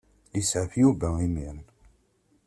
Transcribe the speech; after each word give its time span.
Yesɛef 0.35 0.71
Yuba 0.81 1.07
imir-n. 1.25 1.59